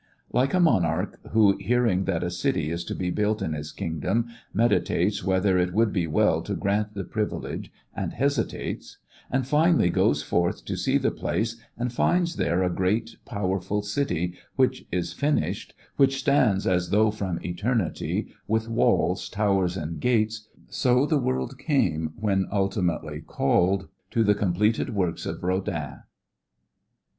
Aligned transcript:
Like 0.33 0.55
a 0.55 0.59
monarch 0.59 1.19
who, 1.29 1.57
hearing 1.57 2.05
that 2.05 2.23
a 2.23 2.31
city 2.31 2.71
is 2.71 2.83
to 2.85 2.95
be 2.95 3.11
built 3.11 3.39
in 3.39 3.53
his 3.53 3.71
kingdom, 3.71 4.29
meditates 4.51 5.23
whether 5.23 5.59
it 5.59 5.73
would 5.75 5.93
be 5.93 6.07
well 6.07 6.41
to 6.41 6.55
grant 6.55 6.95
the 6.95 7.03
privilege, 7.03 7.71
and 7.95 8.11
hesitates; 8.13 8.97
and 9.29 9.45
finally 9.45 9.91
goes 9.91 10.23
forth 10.23 10.65
to 10.65 10.75
see 10.75 10.97
the 10.97 11.11
place 11.11 11.57
and 11.77 11.93
finds 11.93 12.37
there 12.37 12.63
a 12.63 12.69
great 12.73 13.17
powerful 13.25 13.83
city 13.83 14.33
which 14.55 14.87
is 14.91 15.13
finished, 15.13 15.75
which 15.97 16.17
stands 16.17 16.65
as 16.65 16.89
though 16.89 17.11
from 17.11 17.37
eternity 17.45 18.33
with 18.47 18.67
walls, 18.67 19.29
towers 19.29 19.77
and 19.77 19.99
gates, 19.99 20.47
so 20.67 21.05
the 21.05 21.19
world 21.19 21.59
came 21.59 22.13
when 22.19 22.47
ultimately 22.51 23.21
called 23.21 23.87
to 24.09 24.23
the 24.23 24.33
completed 24.33 24.95
work 24.95 25.23
of 25.27 25.43
Rodin. 25.43 25.99